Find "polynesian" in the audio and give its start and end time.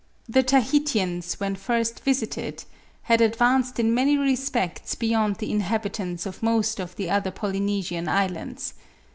7.29-8.07